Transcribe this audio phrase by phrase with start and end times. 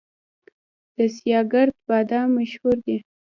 [0.95, 2.97] د سیاه ګرد بادام مشهور دي